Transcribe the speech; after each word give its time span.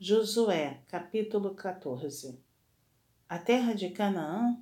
Josué, 0.00 0.80
capítulo 0.86 1.56
14 1.56 2.38
A 3.28 3.36
terra 3.36 3.72
de 3.72 3.90
Canaã 3.90 4.56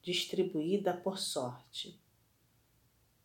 distribuída 0.00 0.94
por 0.94 1.18
sorte. 1.18 2.00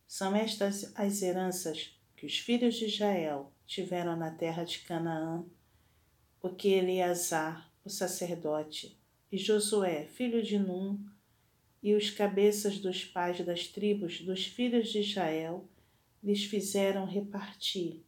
São 0.08 0.36
estas 0.36 0.92
as 0.98 1.22
heranças 1.22 1.96
que 2.18 2.26
os 2.26 2.40
filhos 2.40 2.74
de 2.74 2.86
Israel 2.86 3.54
tiveram 3.68 4.18
na 4.18 4.32
terra 4.32 4.64
de 4.64 4.80
Canaã, 4.80 5.46
porque 6.40 6.68
Eleazar, 6.70 7.72
o 7.86 7.92
sacerdote, 7.92 9.00
e 9.32 9.38
Josué, 9.38 10.08
filho 10.08 10.42
de 10.42 10.58
Num, 10.58 11.00
e 11.84 11.94
os 11.94 12.10
cabeças 12.10 12.80
dos 12.80 13.06
pais 13.06 13.40
das 13.46 13.68
tribos 13.68 14.22
dos 14.22 14.48
filhos 14.48 14.90
de 14.90 15.02
Israel 15.02 15.70
lhes 16.24 16.44
fizeram 16.44 17.06
repartir 17.06 18.04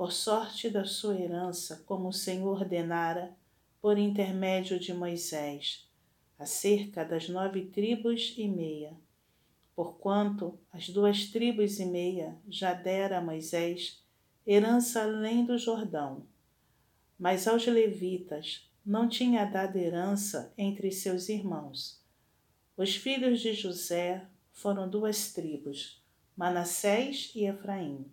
por 0.00 0.12
sorte 0.12 0.70
da 0.70 0.86
sua 0.86 1.14
herança, 1.20 1.84
como 1.84 2.08
o 2.08 2.12
Senhor 2.12 2.62
ordenara 2.62 3.36
por 3.82 3.98
intermédio 3.98 4.80
de 4.80 4.94
Moisés, 4.94 5.86
acerca 6.38 7.04
das 7.04 7.28
nove 7.28 7.66
tribos 7.66 8.32
e 8.38 8.48
meia. 8.48 8.96
Porquanto 9.76 10.58
as 10.72 10.88
duas 10.88 11.26
tribos 11.26 11.78
e 11.78 11.84
meia 11.84 12.34
já 12.48 12.72
dera 12.72 13.18
a 13.18 13.20
Moisés 13.20 14.02
herança 14.46 15.02
além 15.02 15.44
do 15.44 15.58
Jordão. 15.58 16.26
Mas 17.18 17.46
aos 17.46 17.66
levitas 17.66 18.72
não 18.82 19.06
tinha 19.06 19.44
dado 19.44 19.76
herança 19.76 20.50
entre 20.56 20.90
seus 20.90 21.28
irmãos. 21.28 22.02
Os 22.74 22.96
filhos 22.96 23.42
de 23.42 23.52
José 23.52 24.26
foram 24.50 24.88
duas 24.88 25.34
tribos, 25.34 26.02
Manassés 26.34 27.32
e 27.34 27.44
Efraim. 27.44 28.10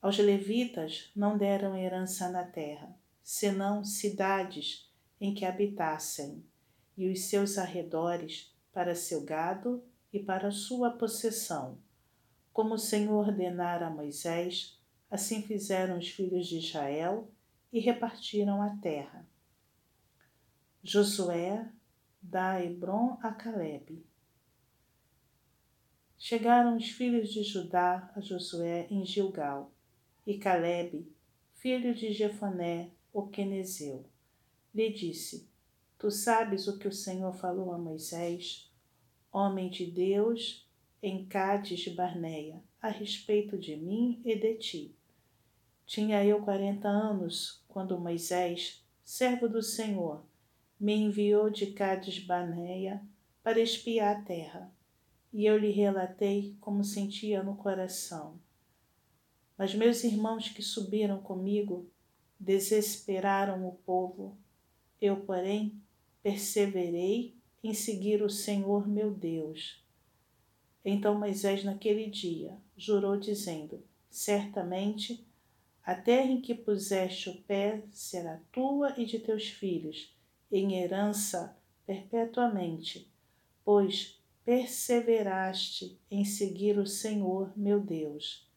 Aos 0.00 0.18
levitas 0.18 1.10
não 1.16 1.36
deram 1.36 1.76
herança 1.76 2.28
na 2.28 2.44
terra, 2.44 2.94
senão 3.22 3.84
cidades 3.84 4.88
em 5.20 5.34
que 5.34 5.44
habitassem, 5.44 6.44
e 6.96 7.10
os 7.10 7.24
seus 7.24 7.58
arredores 7.58 8.54
para 8.72 8.94
seu 8.94 9.24
gado 9.24 9.82
e 10.12 10.20
para 10.20 10.50
sua 10.50 10.90
possessão. 10.90 11.78
Como 12.52 12.74
o 12.74 12.78
Senhor 12.78 13.26
ordenara 13.26 13.88
a 13.88 13.90
Moisés, 13.90 14.80
assim 15.10 15.42
fizeram 15.42 15.98
os 15.98 16.08
filhos 16.08 16.46
de 16.46 16.58
Israel 16.58 17.30
e 17.72 17.80
repartiram 17.80 18.62
a 18.62 18.76
terra. 18.76 19.26
Josué 20.82 21.68
dá 22.22 22.62
Hebron 22.62 23.18
a 23.22 23.32
Caleb. 23.32 24.04
Chegaram 26.16 26.76
os 26.76 26.88
filhos 26.88 27.30
de 27.30 27.42
Judá 27.42 28.10
a 28.14 28.20
Josué 28.20 28.86
em 28.90 29.04
Gilgal 29.04 29.72
e 30.26 30.36
Caleb, 30.38 31.06
filho 31.54 31.94
de 31.94 32.12
Jefoné, 32.12 32.90
o 33.12 33.28
quenezeu, 33.28 34.04
lhe 34.74 34.90
disse: 34.90 35.48
Tu 35.96 36.10
sabes 36.10 36.66
o 36.66 36.78
que 36.78 36.88
o 36.88 36.92
Senhor 36.92 37.32
falou 37.32 37.72
a 37.72 37.78
Moisés, 37.78 38.68
homem 39.32 39.70
de 39.70 39.86
Deus, 39.86 40.68
em 41.00 41.24
Cádiz 41.24 41.78
de 41.78 41.90
Barneia, 41.90 42.60
a 42.82 42.88
respeito 42.88 43.56
de 43.56 43.76
mim 43.76 44.20
e 44.24 44.34
de 44.34 44.54
ti. 44.54 44.96
Tinha 45.86 46.24
eu 46.24 46.42
quarenta 46.42 46.88
anos 46.88 47.62
quando 47.68 47.98
Moisés, 47.98 48.84
servo 49.04 49.48
do 49.48 49.62
Senhor, 49.62 50.24
me 50.78 50.94
enviou 50.94 51.48
de 51.48 51.66
Cádiz 51.68 52.18
Barneia 52.18 53.00
para 53.44 53.60
espiar 53.60 54.16
a 54.16 54.20
terra, 54.22 54.74
e 55.32 55.46
eu 55.46 55.56
lhe 55.56 55.70
relatei 55.70 56.56
como 56.60 56.82
sentia 56.82 57.44
no 57.44 57.54
coração 57.54 58.40
mas 59.56 59.74
meus 59.74 60.04
irmãos 60.04 60.48
que 60.48 60.62
subiram 60.62 61.20
comigo 61.20 61.90
desesperaram 62.38 63.66
o 63.66 63.72
povo. 63.72 64.36
Eu, 65.00 65.16
porém, 65.24 65.80
perseverei 66.22 67.36
em 67.62 67.72
seguir 67.72 68.22
o 68.22 68.30
Senhor 68.30 68.86
meu 68.86 69.10
Deus. 69.10 69.82
Então 70.84 71.18
Moisés, 71.18 71.64
naquele 71.64 72.08
dia, 72.08 72.56
jurou, 72.76 73.18
dizendo: 73.18 73.82
Certamente 74.10 75.26
a 75.82 75.94
terra 75.94 76.30
em 76.30 76.40
que 76.40 76.54
puseste 76.54 77.30
o 77.30 77.42
pé 77.42 77.84
será 77.92 78.40
tua 78.52 78.92
e 78.98 79.04
de 79.04 79.18
teus 79.18 79.48
filhos, 79.48 80.14
em 80.50 80.74
herança 80.74 81.56
perpetuamente, 81.86 83.10
pois 83.64 84.20
perseveraste 84.44 85.98
em 86.10 86.24
seguir 86.24 86.78
o 86.78 86.86
Senhor 86.86 87.52
meu 87.56 87.80
Deus. 87.80 88.48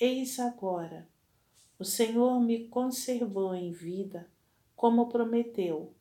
Eis 0.00 0.38
agora, 0.38 1.08
o 1.76 1.84
Senhor 1.84 2.38
me 2.38 2.68
conservou 2.68 3.52
em 3.52 3.72
vida, 3.72 4.30
como 4.76 5.08
prometeu. 5.08 5.92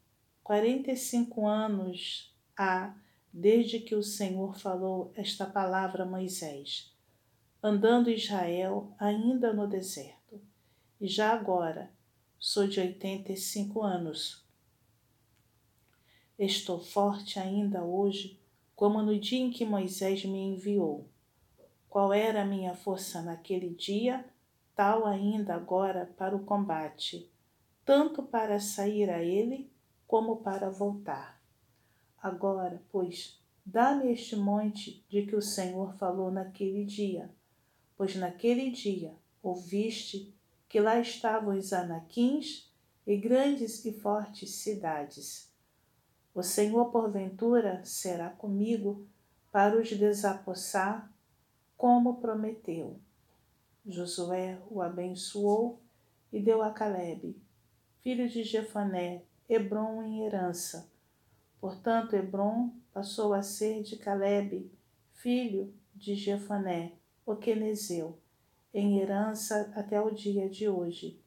Quarenta 0.43 0.91
e 0.91 0.95
cinco 0.95 1.47
anos 1.47 2.31
há 2.55 2.95
desde 3.33 3.79
que 3.79 3.95
o 3.95 4.03
Senhor 4.03 4.55
falou 4.55 5.11
esta 5.15 5.47
palavra 5.47 6.03
a 6.03 6.05
Moisés, 6.05 6.95
andando 7.61 8.11
Israel 8.11 8.93
ainda 8.99 9.51
no 9.51 9.67
deserto. 9.67 10.39
E 11.01 11.07
já 11.07 11.33
agora 11.33 11.91
sou 12.39 12.67
de 12.67 12.79
oitenta 12.79 13.31
e 13.31 13.37
cinco 13.37 13.81
anos. 13.81 14.45
Estou 16.37 16.79
forte 16.79 17.39
ainda 17.39 17.83
hoje, 17.83 18.39
como 18.75 19.01
no 19.01 19.19
dia 19.19 19.39
em 19.39 19.49
que 19.49 19.65
Moisés 19.65 20.23
me 20.23 20.37
enviou. 20.37 21.09
Qual 21.97 22.13
era 22.13 22.43
a 22.43 22.45
minha 22.45 22.75
força 22.75 23.23
naquele 23.23 23.73
dia, 23.73 24.23
tal 24.75 25.07
ainda 25.07 25.55
agora 25.55 26.05
para 26.15 26.35
o 26.35 26.45
combate, 26.45 27.27
tanto 27.83 28.21
para 28.21 28.59
sair 28.59 29.09
a 29.09 29.23
ele 29.23 29.73
como 30.05 30.35
para 30.43 30.69
voltar. 30.69 31.41
Agora, 32.21 32.83
pois, 32.91 33.41
dá-me 33.65 34.11
este 34.11 34.35
monte 34.35 35.03
de 35.09 35.25
que 35.25 35.35
o 35.35 35.41
Senhor 35.41 35.91
falou 35.95 36.29
naquele 36.29 36.85
dia, 36.85 37.33
pois 37.97 38.15
naquele 38.15 38.69
dia 38.69 39.15
ouviste 39.41 40.37
que 40.69 40.79
lá 40.79 40.99
estavam 40.99 41.57
os 41.57 41.73
anaquins 41.73 42.71
e 43.07 43.17
grandes 43.17 43.83
e 43.85 43.91
fortes 43.91 44.51
cidades. 44.51 45.51
O 46.31 46.43
Senhor, 46.43 46.91
porventura, 46.91 47.83
será 47.83 48.29
comigo 48.29 49.07
para 49.51 49.75
os 49.75 49.89
desapossar 49.89 51.11
como 51.77 52.19
prometeu. 52.19 52.99
Josué 53.85 54.59
o 54.69 54.81
abençoou 54.81 55.79
e 56.33 56.41
deu 56.41 56.61
a 56.61 56.71
Caleb, 56.71 57.39
filho 58.01 58.27
de 58.27 58.43
Jefané, 58.43 59.23
Hebron 59.47 60.01
em 60.01 60.23
herança. 60.25 60.91
Portanto, 61.61 62.15
Hebron 62.15 62.73
passou 62.93 63.33
a 63.33 63.41
ser 63.41 63.81
de 63.83 63.95
Caleb, 63.95 64.69
filho 65.13 65.73
de 65.95 66.15
Jefané, 66.15 66.93
o 67.25 67.35
quenezeu, 67.35 68.19
em 68.73 68.99
herança 68.99 69.71
até 69.75 70.01
o 70.01 70.11
dia 70.11 70.49
de 70.49 70.67
hoje, 70.67 71.19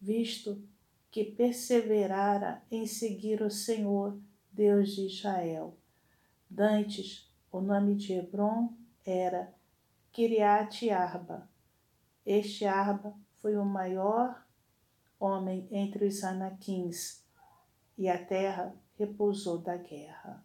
visto 0.00 0.62
que 1.10 1.24
perseverara 1.24 2.62
em 2.70 2.86
seguir 2.86 3.42
o 3.42 3.50
Senhor, 3.50 4.18
Deus 4.52 4.94
de 4.94 5.06
Israel. 5.06 5.76
Dantes, 6.48 7.30
o 7.52 7.60
nome 7.60 7.94
de 7.94 8.12
Hebron 8.12 8.72
era 9.04 9.52
Kiriat 10.20 10.86
Arba. 10.90 11.48
Este 12.26 12.66
Arba 12.66 13.14
foi 13.40 13.56
o 13.56 13.64
maior 13.64 14.46
homem 15.18 15.66
entre 15.70 16.04
os 16.04 16.22
anaquins, 16.22 17.24
e 17.96 18.06
a 18.06 18.22
terra 18.22 18.76
repousou 18.98 19.62
da 19.62 19.78
guerra. 19.78 20.44